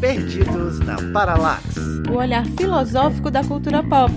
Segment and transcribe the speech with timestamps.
[0.00, 1.76] Perdidos na Paralax.
[2.10, 4.12] O olhar filosófico da cultura pop.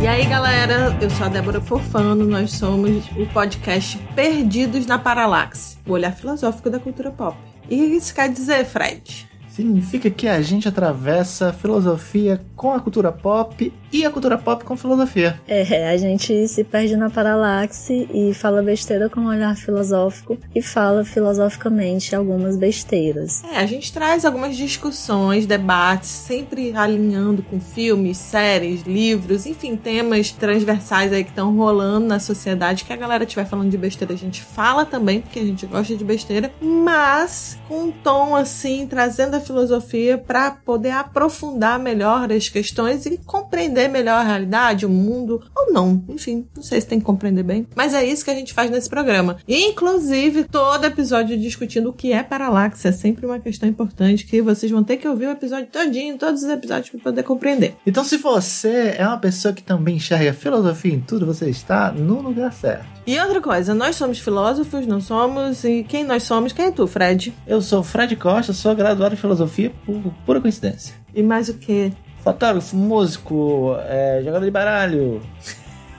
[0.00, 5.78] E aí, galera, eu sou a Débora Fofano, nós somos o podcast Perdidos na Paralaxe,
[5.84, 7.36] o olhar filosófico da cultura pop.
[7.68, 9.28] E o que isso quer dizer, Fred?
[9.56, 14.62] Significa que a gente atravessa a filosofia com a cultura pop e a cultura pop
[14.62, 15.40] com filosofia.
[15.48, 20.60] É, a gente se perde na paralaxe e fala besteira com um olhar filosófico e
[20.60, 23.42] fala filosoficamente algumas besteiras.
[23.44, 30.32] É, a gente traz algumas discussões, debates, sempre alinhando com filmes, séries, livros, enfim, temas
[30.32, 32.84] transversais aí que estão rolando na sociedade.
[32.84, 35.96] Que a galera estiver falando de besteira, a gente fala também, porque a gente gosta
[35.96, 42.48] de besteira, mas com um tom assim, trazendo a filosofia para poder aprofundar melhor as
[42.48, 46.02] questões e compreender melhor a realidade, o mundo, ou não.
[46.08, 47.66] Enfim, não sei se tem que compreender bem.
[47.74, 49.38] Mas é isso que a gente faz nesse programa.
[49.46, 52.88] Inclusive, todo episódio discutindo o que é paralaxe.
[52.88, 56.42] É sempre uma questão importante que vocês vão ter que ouvir o episódio todinho, todos
[56.42, 57.76] os episódios, para poder compreender.
[57.86, 62.20] Então, se você é uma pessoa que também enxerga filosofia em tudo, você está no
[62.20, 62.96] lugar certo.
[63.06, 65.62] E outra coisa, nós somos filósofos, não somos?
[65.62, 66.52] E quem nós somos?
[66.52, 67.32] Quem é tu, Fred?
[67.46, 69.35] Eu sou Fred Costa, sou graduado em filosofia
[69.84, 70.94] por pura coincidência.
[71.14, 71.92] E mais o que?
[72.22, 75.22] Fotógrafo, músico, é, jogador de baralho.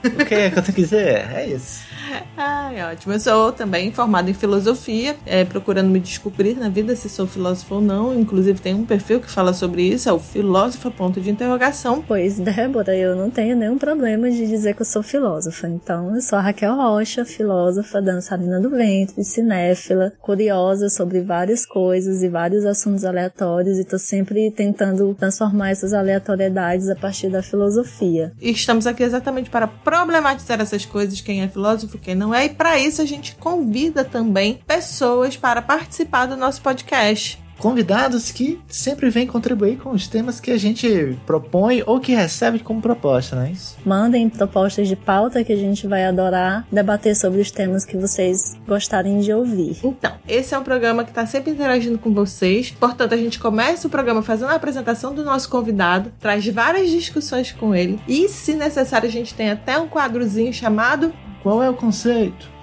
[0.08, 1.28] O que é que eu tenho que dizer?
[1.34, 1.88] É isso.
[2.36, 3.12] Ai, ótimo.
[3.12, 7.76] Eu sou também formada em filosofia, é, procurando me descobrir na vida se sou filósofo
[7.76, 8.18] ou não.
[8.18, 12.02] Inclusive tem um perfil que fala sobre isso, é o filósofo ponto de interrogação.
[12.06, 15.68] Pois, Débora, eu não tenho nenhum problema de dizer que eu sou filósofa.
[15.68, 22.22] Então, eu sou a Raquel Rocha, filósofa, dançarina do ventre, cinéfila, curiosa sobre várias coisas
[22.22, 28.32] e vários assuntos aleatórios e tô sempre tentando transformar essas aleatoriedades a partir da filosofia.
[28.40, 29.66] E estamos aqui exatamente para
[29.98, 34.04] problematizar essas coisas, quem é filósofo, quem não é, e para isso a gente convida
[34.04, 40.40] também pessoas para participar do nosso podcast convidados que sempre vêm contribuir com os temas
[40.40, 43.76] que a gente propõe ou que recebe como proposta, não é isso?
[43.84, 48.56] Mandem propostas de pauta que a gente vai adorar debater sobre os temas que vocês
[48.66, 49.76] gostarem de ouvir.
[49.82, 52.70] Então, esse é um programa que está sempre interagindo com vocês.
[52.70, 57.52] Portanto, a gente começa o programa fazendo a apresentação do nosso convidado, traz várias discussões
[57.52, 61.74] com ele e, se necessário, a gente tem até um quadrozinho chamado Qual é o
[61.74, 62.57] conceito?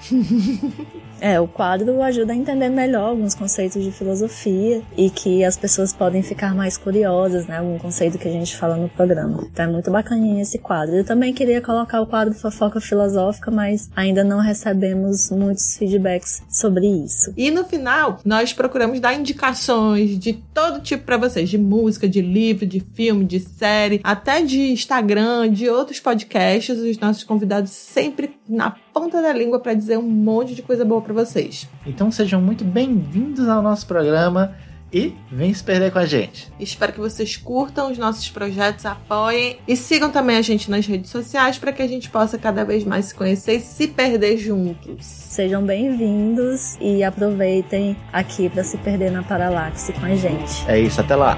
[1.21, 5.93] É, o quadro ajuda a entender melhor alguns conceitos de filosofia e que as pessoas
[5.93, 7.59] podem ficar mais curiosas, né?
[7.59, 9.47] Algum conceito que a gente fala no programa.
[9.51, 10.95] Então é muito bacaninha esse quadro.
[10.95, 16.85] Eu também queria colocar o quadro Fofoca Filosófica, mas ainda não recebemos muitos feedbacks sobre
[16.85, 17.33] isso.
[17.37, 22.21] E no final, nós procuramos dar indicações de todo tipo para vocês, de música, de
[22.21, 26.77] livro, de filme, de série, até de Instagram, de outros podcasts.
[26.77, 31.01] Os nossos convidados sempre na ponta da língua para dizer um monte de coisa boa
[31.01, 31.69] para vocês.
[31.85, 34.55] Então sejam muito bem-vindos ao nosso programa
[34.91, 36.51] e vem se perder com a gente.
[36.59, 41.11] Espero que vocês curtam os nossos projetos, apoiem e sigam também a gente nas redes
[41.11, 45.05] sociais para que a gente possa cada vez mais se conhecer e se perder juntos.
[45.05, 50.65] Sejam bem-vindos e aproveitem aqui para se perder na Paralaxe com a gente.
[50.67, 51.37] É isso, até lá.